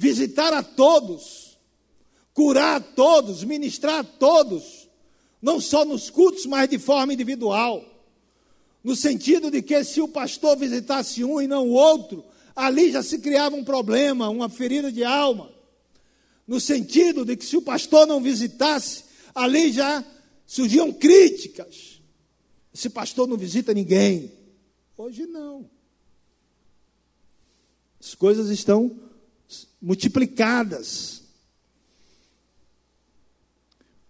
[0.00, 1.58] visitar a todos,
[2.32, 4.88] curar a todos, ministrar a todos,
[5.42, 7.84] não só nos cultos, mas de forma individual.
[8.82, 12.24] No sentido de que se o pastor visitasse um e não o outro,
[12.56, 15.52] ali já se criava um problema, uma ferida de alma.
[16.48, 20.02] No sentido de que se o pastor não visitasse, ali já
[20.46, 22.00] surgiam críticas.
[22.72, 24.32] Esse pastor não visita ninguém.
[25.02, 25.70] Hoje não.
[27.98, 29.00] As coisas estão
[29.80, 31.22] multiplicadas.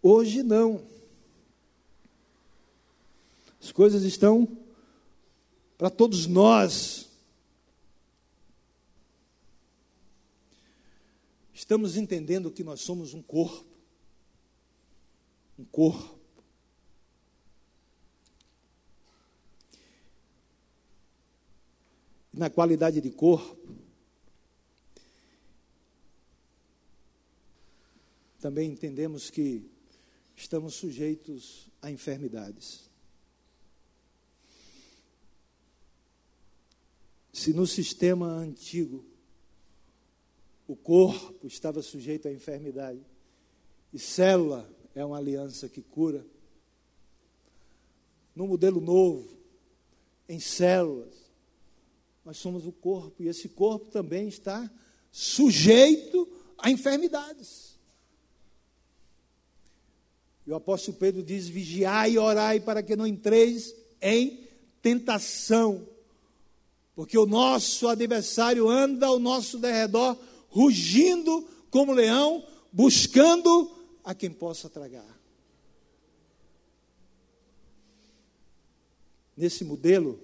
[0.02, 0.84] Hoje não.
[3.62, 4.58] As coisas estão
[5.78, 7.08] para todos nós.
[11.54, 13.64] Estamos entendendo que nós somos um corpo.
[15.56, 16.19] Um corpo.
[22.40, 23.54] Na qualidade de corpo,
[28.40, 29.70] também entendemos que
[30.34, 32.88] estamos sujeitos a enfermidades.
[37.30, 39.04] Se no sistema antigo
[40.66, 43.04] o corpo estava sujeito à enfermidade,
[43.92, 46.26] e célula é uma aliança que cura,
[48.34, 49.28] no modelo novo,
[50.26, 51.19] em células,
[52.24, 54.70] nós somos o corpo, e esse corpo também está
[55.10, 56.28] sujeito
[56.58, 57.78] a enfermidades.
[60.46, 64.48] E o apóstolo Pedro diz: vigiai e orai para que não entreis em
[64.82, 65.86] tentação.
[66.94, 70.16] Porque o nosso adversário anda ao nosso derredor,
[70.48, 73.70] rugindo como leão, buscando
[74.04, 75.18] a quem possa tragar.
[79.36, 80.20] Nesse modelo,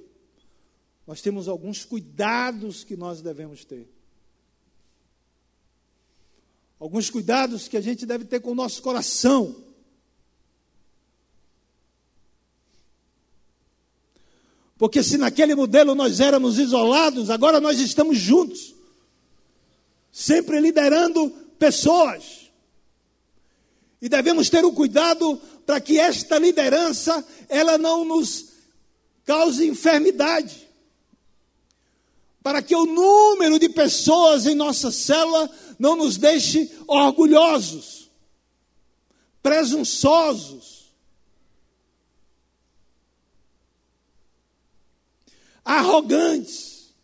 [1.07, 3.89] nós temos alguns cuidados que nós devemos ter.
[6.81, 9.65] Alguns cuidados que a gente deve ter com o nosso coração.
[14.77, 18.75] Porque se naquele modelo nós éramos isolados, agora nós estamos juntos,
[20.13, 22.51] sempre liderando pessoas.
[24.03, 28.49] E devemos ter o cuidado para que esta liderança ela não nos
[29.25, 30.66] cause enfermidade.
[32.47, 38.09] Para que o número de pessoas em nossa célula não nos deixe orgulhosos.
[39.43, 40.95] presunçosos,
[45.65, 46.95] arrogantes.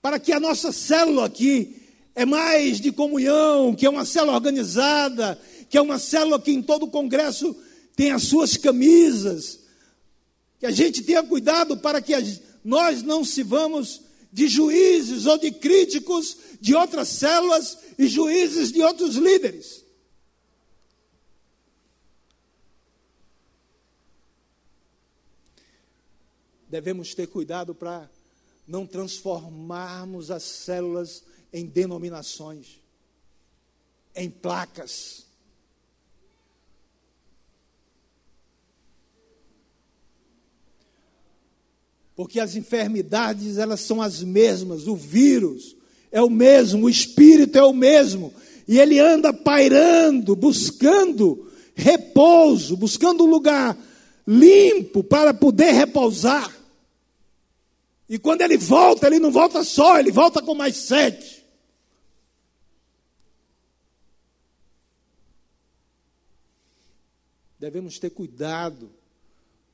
[0.00, 1.76] Para que a nossa célula aqui
[2.14, 6.62] é mais de comunhão, que é uma célula organizada, que é uma célula que em
[6.62, 7.54] todo o congresso
[7.94, 9.61] tem as suas camisas.
[10.62, 12.12] Que a gente tenha cuidado para que
[12.62, 14.00] nós não sirvamos
[14.32, 19.84] de juízes ou de críticos de outras células e juízes de outros líderes.
[26.68, 28.08] Devemos ter cuidado para
[28.64, 32.80] não transformarmos as células em denominações,
[34.14, 35.26] em placas.
[42.14, 45.76] Porque as enfermidades, elas são as mesmas, o vírus
[46.10, 48.32] é o mesmo, o espírito é o mesmo,
[48.68, 53.76] e ele anda pairando, buscando repouso, buscando um lugar
[54.26, 56.54] limpo para poder repousar.
[58.08, 61.42] E quando ele volta, ele não volta só, ele volta com mais sete.
[67.62, 68.90] devemos ter cuidado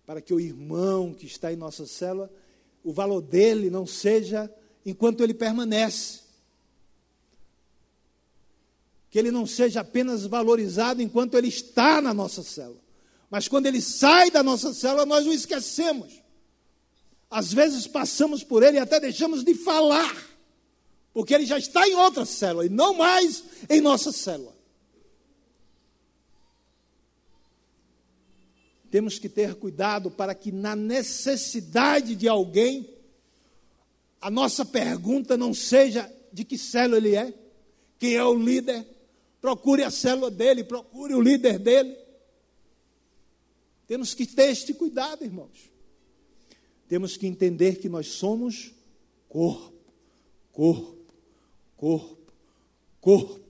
[0.08, 2.32] para que o irmão que está em nossa célula,
[2.82, 4.50] o valor dele não seja
[4.86, 6.20] enquanto ele permanece.
[9.10, 12.80] Que ele não seja apenas valorizado enquanto ele está na nossa célula.
[13.30, 16.22] Mas quando ele sai da nossa célula, nós o esquecemos.
[17.30, 20.16] Às vezes passamos por ele e até deixamos de falar,
[21.12, 24.57] porque ele já está em outra célula e não mais em nossa célula.
[28.90, 32.88] Temos que ter cuidado para que, na necessidade de alguém,
[34.20, 37.34] a nossa pergunta não seja de que célula ele é,
[37.98, 38.86] quem é o líder.
[39.40, 41.96] Procure a célula dele, procure o líder dele.
[43.86, 45.70] Temos que ter este cuidado, irmãos.
[46.88, 48.72] Temos que entender que nós somos
[49.28, 49.74] corpo,
[50.50, 50.96] corpo,
[51.76, 52.32] corpo,
[53.00, 53.40] corpo.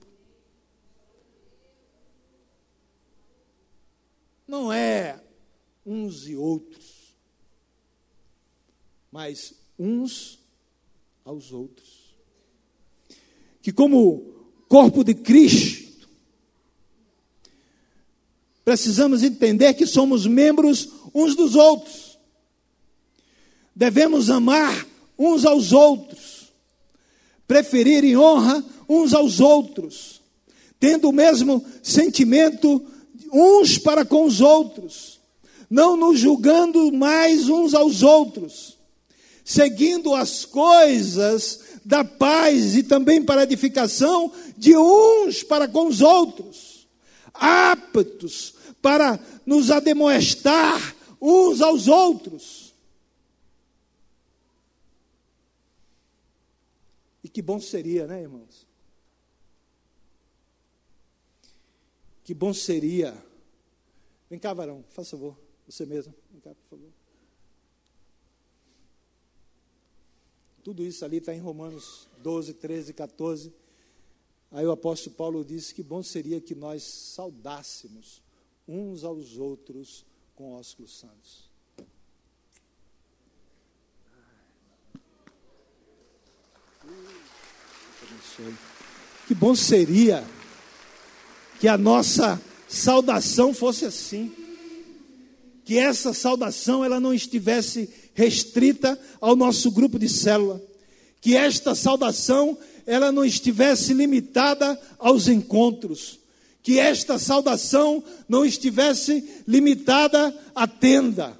[4.45, 5.21] Não é
[5.89, 7.15] uns e outros,
[9.11, 10.37] mas uns
[11.25, 12.13] aos outros.
[13.59, 14.21] Que, como
[14.67, 16.07] corpo de Cristo,
[18.63, 22.19] precisamos entender que somos membros uns dos outros.
[23.75, 24.85] Devemos amar
[25.17, 26.53] uns aos outros,
[27.47, 30.21] preferir em honra uns aos outros,
[30.79, 32.85] tendo o mesmo sentimento
[33.33, 35.18] uns para com os outros
[35.69, 38.77] não nos julgando mais uns aos outros,
[39.45, 46.87] seguindo as coisas da paz e também para edificação de uns para com os outros,
[47.33, 52.73] aptos para nos ademoestar uns aos outros.
[57.23, 58.67] E que bom seria, né, irmãos?
[62.23, 63.15] Que bom seria.
[64.29, 65.48] Vem cá, varão, faça favor.
[65.69, 66.15] Você mesmo.
[66.31, 66.89] Vem cá, por favor.
[70.63, 73.53] Tudo isso ali está em Romanos 12, 13, 14.
[74.51, 78.19] Aí o apóstolo Paulo disse que bom seria que nós saudássemos
[78.67, 80.03] uns aos outros
[80.35, 81.47] com ósculos santos.
[89.27, 90.25] Que bom seria
[91.59, 94.38] que a nossa saudação fosse assim
[95.69, 100.59] que essa saudação ela não estivesse restrita ao nosso grupo de célula,
[101.21, 102.57] que esta saudação
[102.87, 106.19] ela não estivesse limitada aos encontros,
[106.63, 111.39] que esta saudação não estivesse limitada à tenda,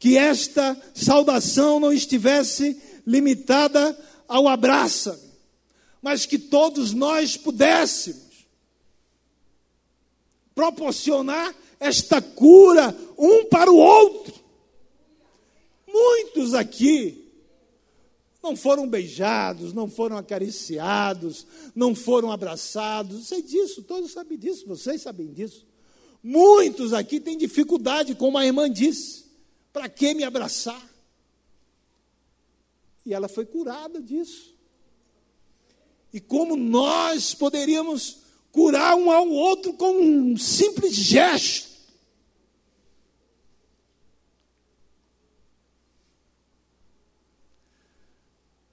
[0.00, 3.96] que esta saudação não estivesse limitada
[4.26, 5.16] ao abraça,
[6.02, 8.48] mas que todos nós pudéssemos
[10.56, 14.34] proporcionar esta cura um para o outro.
[15.88, 17.26] Muitos aqui
[18.42, 23.26] não foram beijados, não foram acariciados, não foram abraçados.
[23.28, 25.66] Sei disso, todos sabem disso, vocês sabem disso.
[26.22, 29.24] Muitos aqui têm dificuldade, como a irmã disse:
[29.72, 30.88] para que me abraçar?
[33.04, 34.54] E ela foi curada disso.
[36.12, 38.18] E como nós poderíamos
[38.52, 41.69] curar um ao outro com um simples gesto?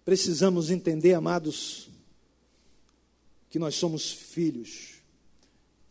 [0.08, 1.90] Precisamos entender, amados,
[3.50, 5.02] que nós somos filhos,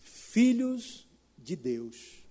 [0.00, 1.06] filhos
[1.36, 2.24] de Deus,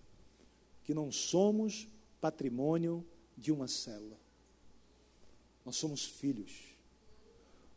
[0.83, 1.87] que não somos
[2.19, 3.05] patrimônio
[3.37, 4.19] de uma célula.
[5.63, 6.53] Nós somos filhos.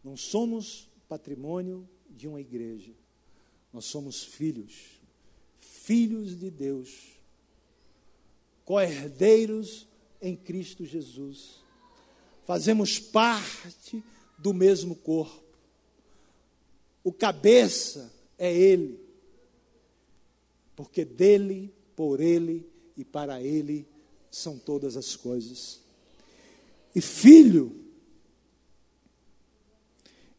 [0.03, 2.95] Não somos patrimônio de uma igreja.
[3.75, 5.03] Nós somos filhos,
[5.59, 7.21] filhos de Deus,
[8.65, 9.87] co-herdeiros
[10.19, 11.68] em Cristo Jesus.
[12.49, 14.03] Fazemos parte
[14.39, 15.45] do mesmo corpo.
[17.05, 18.99] O cabeça é Ele,
[20.75, 23.87] porque dele, por Ele e para Ele
[24.31, 25.83] são todas as coisas.
[26.95, 27.85] E filho,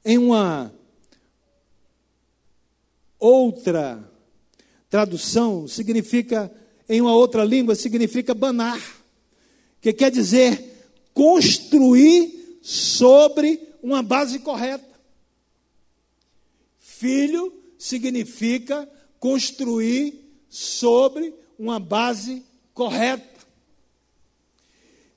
[0.03, 0.73] em uma
[3.19, 4.11] outra
[4.89, 6.51] tradução, significa,
[6.89, 8.81] em uma outra língua, significa banar,
[9.79, 10.68] que quer dizer
[11.19, 14.87] construir sobre uma base correta.
[16.77, 18.89] Filho significa
[19.19, 20.13] construir
[20.47, 22.41] sobre uma base
[22.73, 23.27] correta.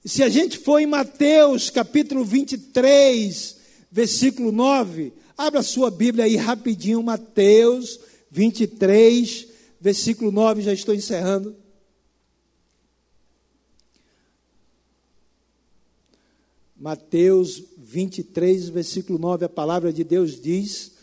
[0.04, 7.00] Se a gente for em Mateus capítulo 23, versículo 9, abra sua Bíblia aí rapidinho,
[7.00, 9.46] Mateus 23,
[9.80, 11.61] versículo 9, já estou encerrando.
[16.82, 20.94] Mateus 23, versículo 9, a palavra de Deus diz: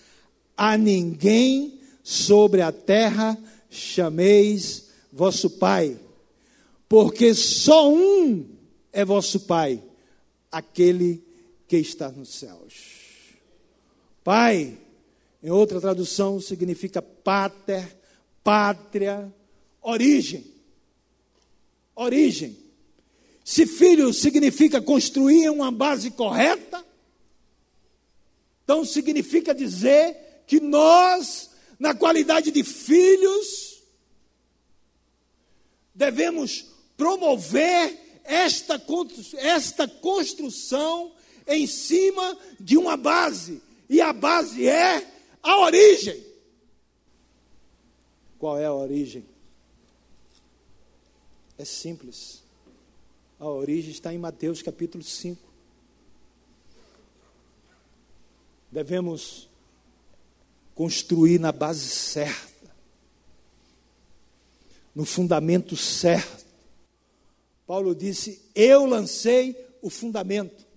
[0.58, 3.38] A ninguém sobre a terra
[3.70, 5.98] chameis vosso Pai,
[6.90, 8.46] porque só um
[8.92, 9.82] é vosso Pai,
[10.52, 11.24] aquele
[11.66, 12.74] que está nos céus.
[14.22, 14.78] Pai,
[15.42, 17.96] em outra tradução, significa pater,
[18.44, 19.34] pátria,
[19.82, 20.44] origem.
[21.96, 22.69] Origem.
[23.50, 26.86] Se filho significa construir uma base correta,
[28.64, 33.82] então significa dizer que nós, na qualidade de filhos,
[35.96, 38.80] devemos promover esta,
[39.40, 41.12] esta construção
[41.48, 46.24] em cima de uma base, e a base é a origem.
[48.38, 49.26] Qual é a origem?
[51.58, 52.48] É simples.
[53.40, 55.42] A origem está em Mateus capítulo 5.
[58.70, 59.48] Devemos
[60.76, 62.76] construir na base certa,
[64.94, 66.46] no fundamento certo.
[67.66, 70.68] Paulo disse: Eu lancei o fundamento,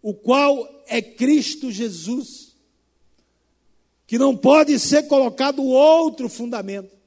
[0.00, 2.56] o qual é Cristo Jesus,
[4.06, 7.01] que não pode ser colocado outro fundamento,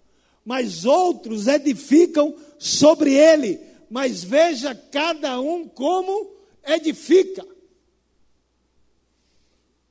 [0.45, 3.59] mas outros edificam sobre ele.
[3.89, 6.31] Mas veja cada um como
[6.63, 7.45] edifica.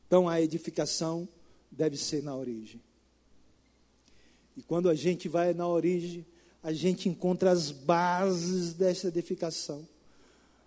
[0.06, 1.28] Então a edificação
[1.70, 2.80] deve ser na origem.
[4.56, 6.24] E quando a gente vai na origem,
[6.62, 9.86] a gente encontra as bases dessa edificação.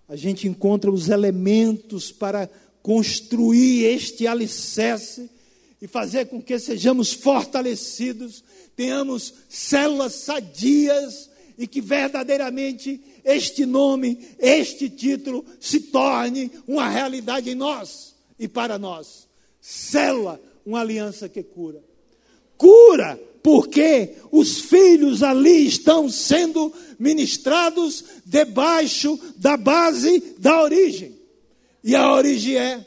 [0.07, 2.49] A gente encontra os elementos para
[2.81, 5.29] construir este alicerce
[5.81, 8.43] e fazer com que sejamos fortalecidos,
[8.75, 17.55] tenhamos células sadias e que verdadeiramente este nome, este título se torne uma realidade em
[17.55, 19.27] nós e para nós.
[19.59, 21.83] Célula, uma aliança que cura.
[22.57, 31.17] Cura porque os filhos ali estão sendo ministrados debaixo da base da origem.
[31.83, 32.85] E a origem é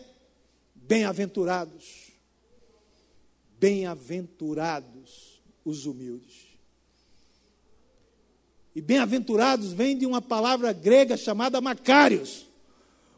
[0.75, 2.00] bem-aventurados.
[3.61, 6.49] Bem-aventurados os humildes.
[8.75, 12.47] E bem-aventurados vem de uma palavra grega chamada macários,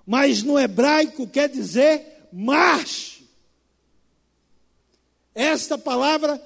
[0.05, 3.24] mas no hebraico quer dizer marche.
[5.34, 6.43] Esta palavra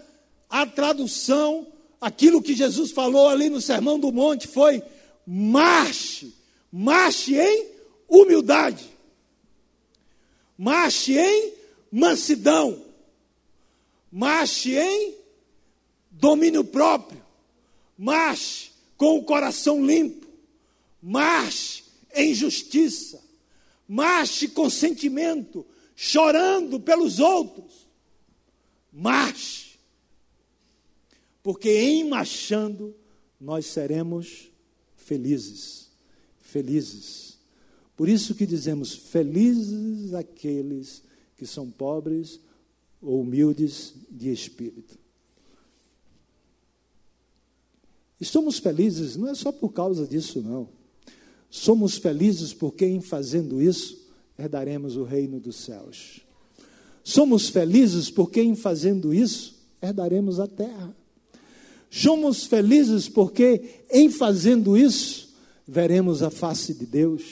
[0.48, 1.66] a tradução,
[2.00, 4.82] aquilo que Jesus falou ali no Sermão do Monte foi:
[5.26, 6.34] marche,
[6.70, 7.66] marche em
[8.08, 8.88] humildade,
[10.56, 11.52] marche em
[11.90, 12.85] mansidão,
[14.16, 15.14] marche em
[16.10, 17.22] domínio próprio,
[17.98, 20.26] marche com o coração limpo,
[21.02, 23.22] marche em justiça,
[23.86, 27.86] marche com sentimento, chorando pelos outros,
[28.90, 29.78] marche.
[31.42, 32.96] Porque em marchando
[33.38, 34.50] nós seremos
[34.96, 35.90] felizes,
[36.40, 37.36] felizes.
[37.94, 41.02] Por isso que dizemos felizes aqueles
[41.36, 42.40] que são pobres
[43.06, 44.98] ou humildes de espírito.
[48.20, 50.68] E somos felizes não é só por causa disso, não.
[51.48, 54.06] Somos felizes porque em fazendo isso
[54.38, 56.26] herdaremos o reino dos céus.
[57.06, 60.92] Somos felizes porque, em fazendo isso, herdaremos a terra.
[61.88, 65.32] Somos felizes porque, em fazendo isso,
[65.66, 67.22] veremos a face de Deus.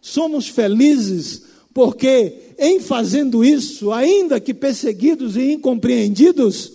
[0.00, 1.42] Somos felizes
[1.76, 6.72] porque, em fazendo isso, ainda que perseguidos e incompreendidos,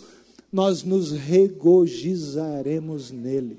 [0.54, 3.58] nós nos regozijaremos nele.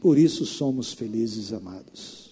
[0.00, 2.23] Por isso somos felizes, amados.